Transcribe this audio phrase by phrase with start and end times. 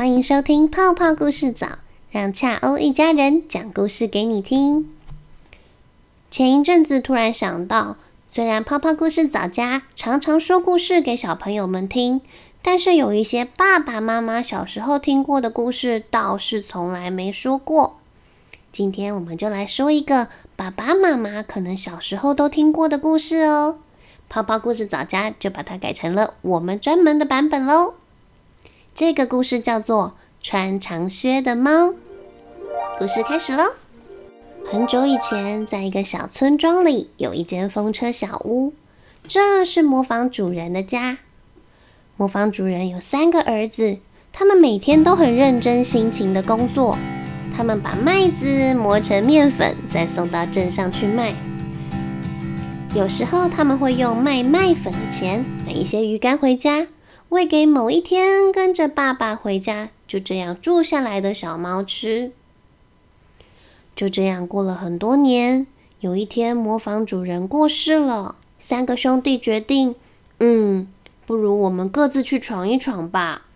[0.00, 1.76] 欢迎收听泡泡故事早，
[2.10, 4.90] 让恰欧一家人讲故事给你听。
[6.30, 12.22] 前一阵子突然想到，虽然泡泡故事早家常常说故事给小朋友们听，
[12.62, 17.98] 但是有一些爸爸妈妈小时候听过的故事，倒是从来没说过。
[18.72, 23.76] 今天我们就来说一个爸爸妈妈可能小时候都听过的故事哦。
[24.30, 27.96] 泡泡故事早家就把它改成了我们专门的版本喽。
[28.94, 30.14] 这个故事叫做
[30.46, 31.70] 《穿长靴的猫》。
[32.98, 33.64] 故事开始喽。
[34.70, 38.74] 很久以前，在一个小村庄里，有一间风车小屋，
[39.26, 41.18] 这是模仿主人的家。
[42.16, 43.98] 模仿主人有三个儿子，
[44.32, 46.98] 他们每天都很认真、辛勤的工作。
[47.56, 51.34] 他们把麦子磨成面粉，再送到镇上去卖。
[52.94, 56.86] 有时候他们会用卖麦粉的钱买一些鱼干回家，
[57.30, 62.32] 喂给某一天跟着爸爸回家就这样住下来的小猫吃。
[63.94, 65.68] 就这样过了很多年，
[66.00, 69.94] 有一天模仿主人过世了，三个兄弟决定，
[70.40, 70.88] 嗯，
[71.24, 73.46] 不如我们各自去闯一闯吧。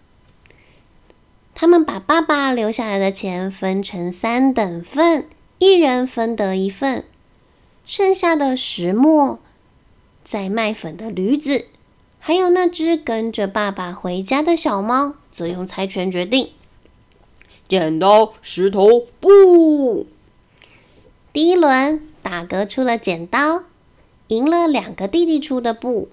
[1.52, 5.26] 他们把爸爸留下来的钱分成三等份，
[5.58, 7.04] 一人分得一份。
[7.84, 9.40] 剩下的石磨、
[10.24, 11.66] 在卖粉的驴子，
[12.26, 16.52] 还有那只跟着爸爸回家的小猫，则用猜拳决定。
[17.68, 20.06] 剪刀石头布。
[21.34, 23.64] 第一轮，大哥出了剪刀，
[24.28, 26.08] 赢了两个弟弟出的布。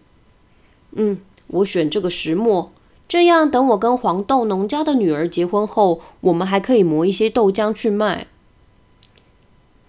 [0.92, 2.74] 嗯，我选这个石磨，
[3.08, 8.28] 这样等我跟黄豆农家的女儿结婚后，我们还可以磨一些豆浆去卖。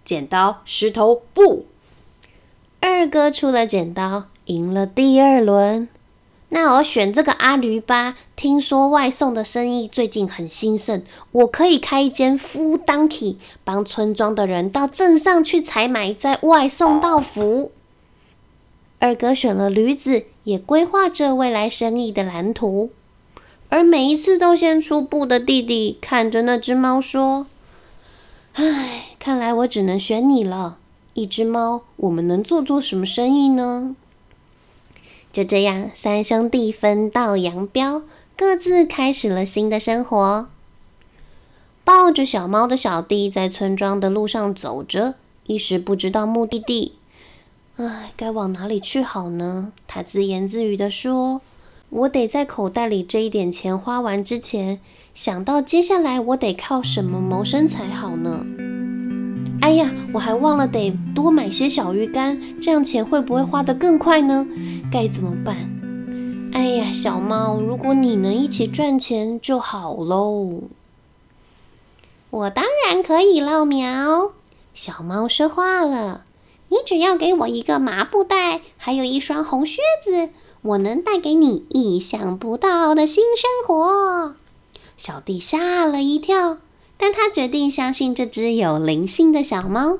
[0.04, 1.66] 剪刀石头布。
[2.78, 5.88] 二哥出了剪刀，赢了第二轮。
[6.54, 8.14] 那我选这个阿驴吧。
[8.36, 17.72] 听说外送的生意最近很兴盛，我可以开一间 Food Donkey，帮村庄的人到镇上去采买，再外送到府。
[18.98, 22.90] 二哥选了驴子，也规划着未来生意的蓝图。
[23.70, 27.46] 而每一次都先出布的弟弟，看着那只猫说
[28.52, 30.76] ：“唉，看来我只能选你了。”
[31.14, 33.96] 一只猫，我们能做做什么生意呢？
[35.32, 38.02] 就这样，三兄弟分道扬镳，
[38.36, 40.48] 各自开始了新的生活。
[41.84, 45.14] 抱着小猫的小弟在村庄的路上走着，
[45.46, 46.92] 一时不知道目的地。
[47.76, 49.72] 唉，该往哪里去好呢？
[49.88, 51.40] 他自言自语的说
[51.88, 54.78] ：“我得在口袋里这一点钱花完之前，
[55.14, 58.44] 想到接下来我得靠什么谋生才好呢？”
[59.62, 64.46] 哎呀，我还忘了得多买些小鱼干，这样钱会不会花得更快呢？
[64.92, 65.56] 该怎么办？
[66.52, 70.64] 哎呀，小猫，如果你能一起赚钱就好喽。
[72.28, 74.32] 我当然可以喽，苗。
[74.74, 76.24] 小猫说话了，
[76.68, 80.28] 你只要给我一个麻布袋，还有一双红靴子，
[80.60, 84.34] 我能带给你意想不到的新生活。
[84.98, 86.58] 小弟吓了一跳。
[86.98, 89.98] 但他决定相信这只有灵性的小猫。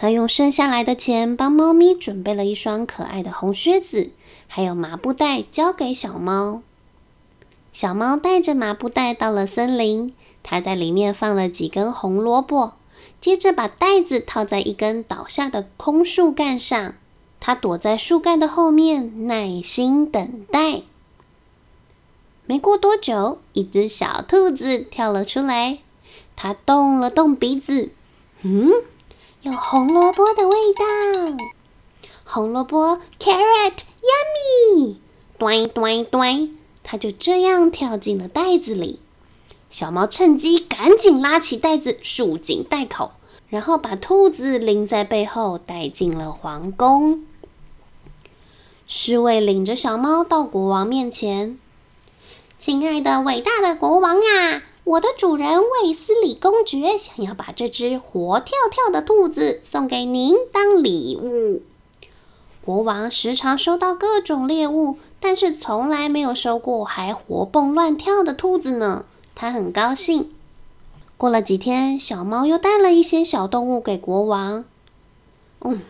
[0.00, 4.08] 他用剩下来的钱帮猫咪准备了一双可爱的红靴子，
[4.46, 6.62] 还有麻布袋，交给小猫。
[7.70, 12.72] 小猫带着麻布袋到了森林，它在里面放了几根红萝卜，
[13.20, 16.94] 接着把袋子套在一根倒下的空树干上。
[17.38, 20.80] 它躲在树干的后面，耐心等待。
[22.46, 25.80] 没过多久，一只小兔子跳了出来。
[26.34, 27.90] 它动了动鼻子，
[28.40, 28.70] 嗯，
[29.42, 30.84] 有红萝卜的味道。
[32.24, 34.96] 红萝卜，carrot，yummy！
[35.38, 36.50] 端端端，
[36.82, 39.00] 它就这样跳进了袋子里。
[39.70, 43.12] 小猫趁机赶紧拉起袋子，束紧袋口，
[43.48, 47.24] 然后把兔子拎在背后带进了皇宫。
[48.86, 51.58] 侍卫领着小猫到国王面前。
[52.58, 61.62] 亲爱的伟大的国王呀，我的主人卫斯理公爵想要把这只活跳跳的兔子送给您当礼物。
[62.64, 69.04] 国王时常收到各种猎物，但是从来没有收过还活蹦乱跳的兔子呢。
[69.36, 70.32] 他很高兴。
[71.16, 74.64] 过了几天，小猫又带了一些小动物给国王。
[75.60, 75.82] 嗯，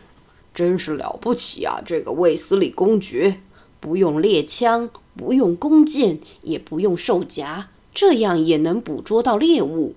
[0.53, 3.41] 真是了不起啊，这个卫斯理公爵。
[3.81, 9.95] 不用猎枪，不用弓箭，也不用兽夹，这样也能捕捉到猎物。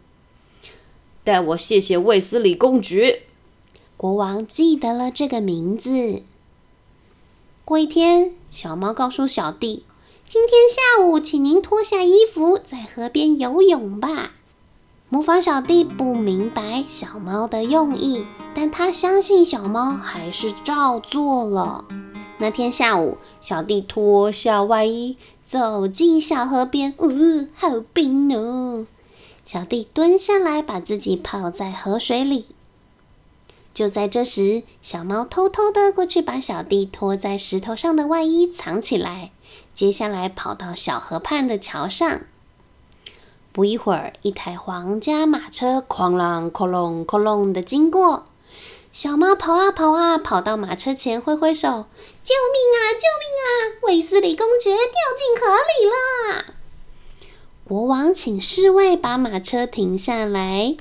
[1.23, 3.21] 代我谢谢卫斯理公爵。
[3.95, 6.23] 国王记得了这个名字。
[7.63, 9.85] 过一天，小猫告诉小弟，
[10.27, 14.33] 今天下午，请您脱下衣服，在河边游泳吧。
[15.07, 21.85] 模仿小弟不明白小猫的用意，但他相信小猫，还是照做了。
[22.39, 26.93] 那天下午，小弟脱下外衣，走进小河边。
[26.99, 28.85] 呜，好冰哦！
[29.45, 32.45] 小弟蹲下来，把自己泡在河水里。
[33.73, 39.31] 就在这时，小猫偷偷的过去，把小弟拖在石头上的外衣藏起来。
[39.73, 42.21] 接下来，跑到小河畔的桥上。
[43.51, 48.25] 不一会儿，一台皇家马车哐啷、哐隆、哐隆的经过。
[48.91, 51.85] 小猫跑啊跑啊，跑到马车前，挥挥手
[52.23, 52.77] ：“救命啊！
[52.93, 53.45] 救命啊！
[53.81, 54.79] 卫斯理公爵掉
[55.17, 56.45] 进河里啦！”
[57.67, 60.77] 国王请侍卫把马车停下来。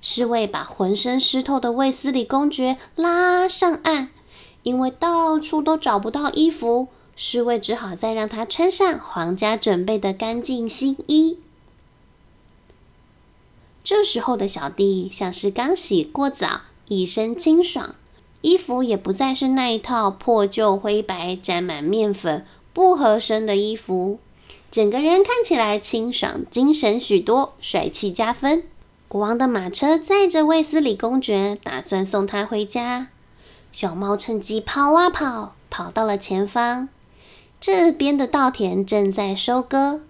[0.00, 4.10] 侍卫把浑身湿透的卫斯理公爵拉上岸，
[4.62, 11.40] 因为到处都找不到衣服，侍卫只好再让他穿上皇家准备的干净新衣。
[13.82, 17.96] 这时候的小弟像是刚洗过澡，一身清爽，
[18.40, 24.18] 衣服也不再是那一套破旧灰白、沾满面粉、不合身的衣服，
[24.70, 28.62] 整个人看起来清爽、精神许多，帅气加分。
[29.08, 33.08] 国王的马车载着卫斯理公爵，打算送他回家。
[33.72, 36.88] 小猫趁机跑啊跑，跑到了前方，
[37.60, 40.02] 这边的稻田正在收割。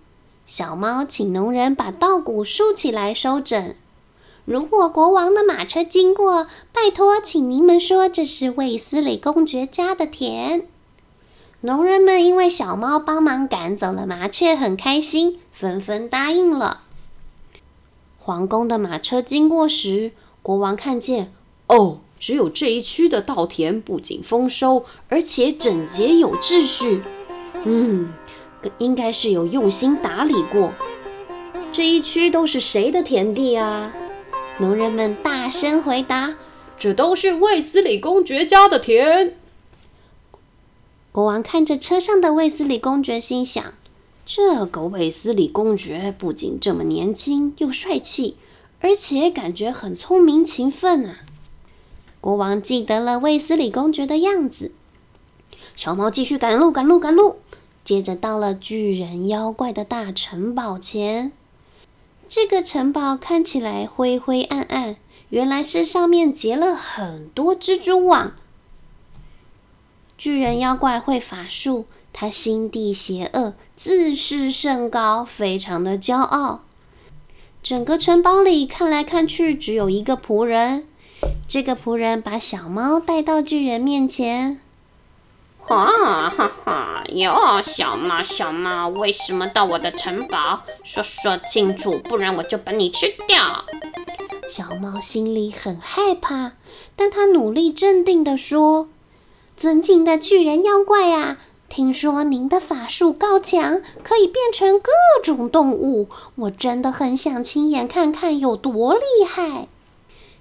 [0.47, 3.75] 小猫请农人把稻谷竖起来收整。
[4.49, 10.67] 如果国王的马车经过，拜托，请您们说这是卫斯理公爵家的田。
[11.61, 16.85] 农人们因为小猫帮忙赶走了麻雀，很开心，纷纷答应了。
[18.17, 21.31] 皇宫的马车经过时，国王看见，
[21.67, 27.03] 哦，只有这一区的稻田不仅丰收，而且整洁有秩序。
[27.65, 28.15] 嗯。
[28.79, 30.73] 应该是有用心打理过。
[31.71, 33.93] 这一区都是谁的田地啊？
[34.61, 36.37] 农人们大声回答
[36.77, 39.37] ：“这都是卫斯理公爵家的田。”
[41.13, 43.75] 国王看着车上的卫斯理公爵，心想
[44.27, 48.37] ：“这个卫斯理公爵不仅这么年轻又帅气，
[48.81, 51.21] 而且感觉很聪明勤奋啊！”
[52.21, 54.73] 国王记得了卫斯理公爵的样子。
[55.77, 57.37] 小猫继续赶路，赶路，赶路。
[57.85, 61.31] 接着到了巨人妖怪的大城堡前，
[62.29, 64.97] 这个城堡看起来灰灰暗暗，
[65.31, 68.33] 原来是上面结了很多蜘蛛网。
[70.19, 76.61] 巨人妖怪会法术，他心地邪恶，自视甚高，非常的骄傲。
[77.63, 80.87] 整个城堡里看来看去，只有一个仆人。
[81.49, 84.61] 这个仆人把小猫带到巨人面前。
[85.69, 87.05] 哈哈哈！
[87.11, 90.63] 哟，小猫，小猫，为什么到我的城堡？
[90.83, 93.67] 说说清楚，不然我就把你吃掉。
[94.49, 96.53] 小猫心里很害怕，
[96.97, 98.89] 但它努力镇定地说
[99.59, 101.37] ：“尊敬的巨人妖怪啊，
[101.69, 104.91] 听说您的法术高强，可以变成各
[105.23, 109.69] 种动物，我真的很想亲眼看看有多厉害。”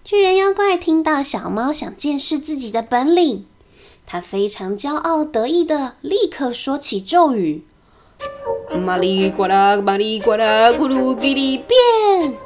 [0.06, 3.46] 巨人妖怪听到小猫想见识自己的本领。
[4.10, 7.66] 他非常骄傲得意的立刻说起咒语
[8.80, 12.38] ：“玛丽呱啦，玛丽呱啦，咕噜叽里变。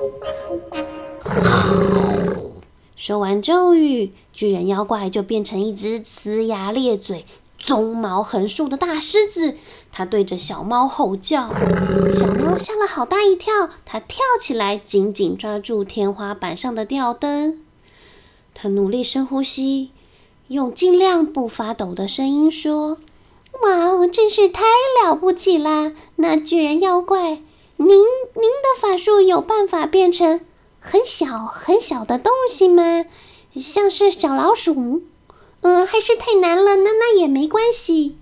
[2.98, 7.28] ”说完咒语，巨人妖怪就变成一只呲牙咧嘴、
[7.64, 9.56] 鬃毛横竖的大狮子。
[9.92, 11.50] 他对着小猫吼叫，
[12.12, 13.70] 小猫吓了好大一跳。
[13.86, 17.60] 它跳起来，紧紧抓住天花板上的吊灯。
[18.56, 19.92] 他努力深呼吸。
[20.52, 22.98] 用尽量不发抖的声音说
[23.64, 24.64] ：“哇哦，真是太
[25.02, 25.94] 了不起啦！
[26.18, 27.42] 那巨人妖怪，
[27.78, 27.96] 您您
[28.36, 30.42] 的法术有办法变成
[30.78, 33.06] 很小很小的东西吗？
[33.56, 35.04] 像是小老鼠？
[35.62, 36.76] 嗯，还是太难了。
[36.76, 38.18] 那那也没关系，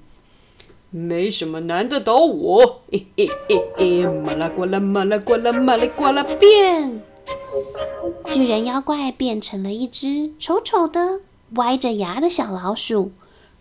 [0.91, 2.81] 没什么难得倒我。
[2.91, 7.01] 嘿嘿嘿嘿，马拉呱啦，马拉呱啦，马拉呱啦变！
[8.27, 11.21] 巨人妖怪变成了一只丑丑的。”
[11.55, 13.11] 歪着牙的小老鼠，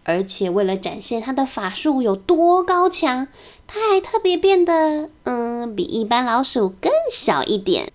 [0.05, 3.29] 而且为了展现它的法术有多高强，
[3.67, 7.93] 它还特别变得，嗯，比一般老鼠更小一点。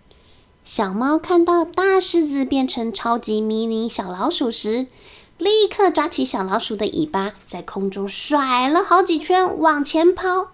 [0.63, 4.87] 小猫看到大狮子变成超级迷你小老鼠时，
[5.37, 10.51] 立刻抓起小老鼠的尾巴，在空中甩了好几圈，往前跑。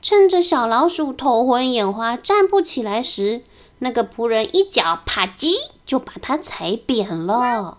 [0.00, 3.42] 趁着小老鼠头昏眼花、站不起来时，
[3.80, 5.52] 那个仆人一脚啪叽
[5.84, 7.78] 就把它踩扁了。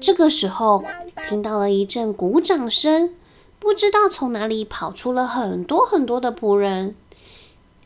[0.00, 0.84] 这个时候，
[1.28, 3.14] 听到了一阵鼓掌声，
[3.58, 6.94] 不知道从哪里跑出了很多很多的仆人。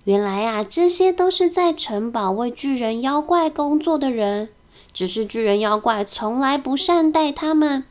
[0.05, 4.49] 原来啊，这些都是在城堡为巨人妖怪工作的人。
[4.93, 7.85] 只是巨人妖怪从来不善待他们。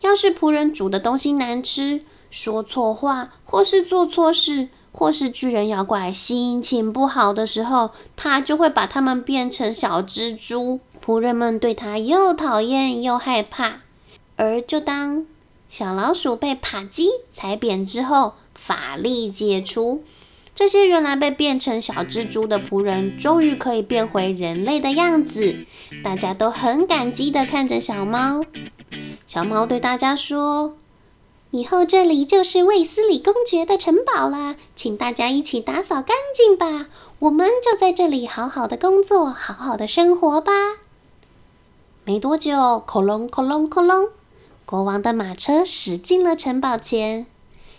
[0.00, 10.80] 要是仆人煮的东西难吃，说错话，或是做错事，或是巨人妖怪心情不好的时候，他就会把他们变成小蜘蛛。
[11.04, 13.80] 仆人们对他又讨厌又害怕。
[14.36, 15.26] 而就当
[15.68, 20.02] 小老鼠被帕基踩扁之后，法力解除。
[20.54, 25.64] 这些原来被变成小蜘蛛的仆人，终于可以变回人类的样子。
[26.04, 28.44] 大家都很感激的看着小猫。
[29.26, 30.76] 小猫对大家说
[31.50, 36.86] ：“以后这里就是卫斯理公爵的城堡啦，请大家一起打扫干净吧。
[37.20, 40.52] 我们就在这里好好的工作，好好的生活吧。”
[42.10, 42.50] 没多久，
[42.88, 44.08] 哐隆哐隆哐隆，
[44.66, 47.24] 国王的马车驶进了城堡前。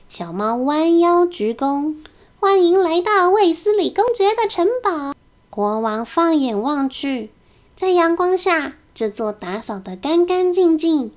[0.08, 1.96] 小猫弯腰鞠躬。
[2.40, 5.14] 欢迎来到卫斯理公爵的城堡。
[5.50, 7.30] 国王放眼望去，
[7.76, 11.12] 在阳光下，这座打扫得干干净净，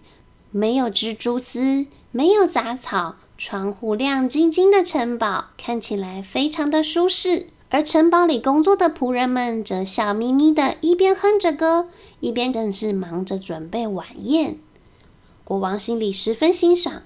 [0.51, 7.51] 没有蜘蛛丝，没有杂草，窗户亮晶晶的城堡看起来非常的舒适。
[7.75, 11.89] 而城堡里工作的仆人们则笑眯眯的，一边哼着歌，
[12.21, 14.61] 一边正是忙着准备晚宴。
[15.43, 17.03] 国王心里十分欣赏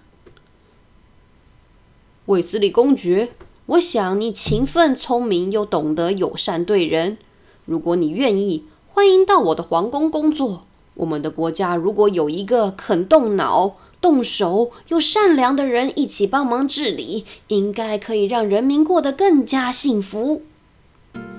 [2.27, 3.31] 卫斯理公爵。
[3.65, 7.17] 我想你勤奋、聪明，又懂得友善对人。
[7.65, 10.67] 如果你愿意，欢迎到我的皇宫工作。
[10.97, 20.43] 我们的国家如果有一个肯动脑、动手又善良的人一起帮忙治理，应该可以让人民过得更加幸福。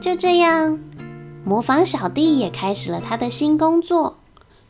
[0.02, 0.80] 就这样，
[1.44, 4.18] 模仿小弟也开始了他的新工作。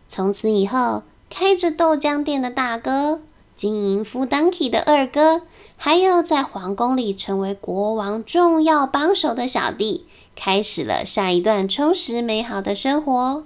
[0.07, 3.21] 从此以后，开着豆浆店的大哥，
[3.55, 5.41] 经营夫当 key 的二哥。
[5.77, 13.45] 还有在皇宫里成为国王重要帮手的小弟，开始了下一段充实美好的生活。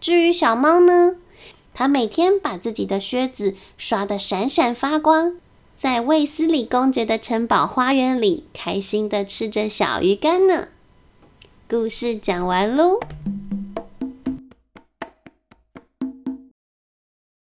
[0.00, 1.16] 至于小猫呢，
[1.74, 5.36] 它每天把自己的靴子刷得闪闪发光，
[5.74, 10.68] 在卫斯理公爵的城堡花园里，开心的吃着小鱼干呢。
[11.70, 12.98] 故事讲完喽